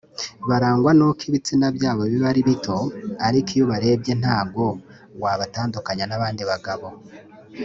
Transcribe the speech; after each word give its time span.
barangwa 0.49 0.91
n’uko 0.97 1.21
ibitsina 1.29 1.67
byabo 1.75 2.01
biba 2.11 2.27
ari 2.31 2.41
bito 2.49 2.77
ariko 3.27 3.49
iyo 3.55 3.63
ubarebye 3.65 4.13
ntago 4.21 4.65
wabatandukanya 5.21 6.05
n’abandi 6.07 6.43
bagabo 6.51 6.87